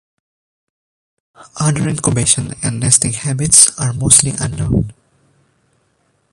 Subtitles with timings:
[1.59, 4.93] Other incubation and nesting habits are mostly unknown.